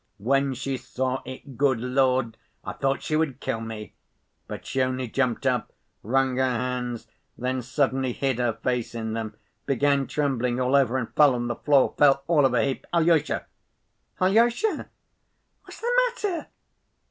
'...When 0.31 0.55
she 0.55 0.77
saw 0.77 1.21
it, 1.25 1.57
good 1.59 1.79
Lord! 1.79 2.35
I 2.63 2.73
thought 2.73 3.03
she 3.03 3.15
would 3.15 3.39
kill 3.39 3.61
me. 3.61 3.93
But 4.47 4.65
she 4.65 4.81
only 4.81 5.07
jumped 5.07 5.45
up, 5.45 5.73
wrung 6.01 6.37
her 6.37 6.49
hands, 6.51 7.05
then 7.37 7.61
suddenly 7.61 8.11
hid 8.11 8.39
her 8.39 8.53
face 8.53 8.95
in 8.95 9.13
them, 9.13 9.35
began 9.67 10.07
trembling 10.07 10.59
all 10.59 10.75
over 10.75 10.97
and 10.97 11.13
fell 11.13 11.35
on 11.35 11.49
the 11.49 11.55
floor... 11.55 11.93
fell 11.99 12.23
all 12.25 12.47
of 12.47 12.55
a 12.55 12.63
heap. 12.65 12.87
Alyosha, 12.91 13.45
Alyosha, 14.19 14.89
what's 15.65 15.79
the 15.81 16.01
matter?" 16.07 16.47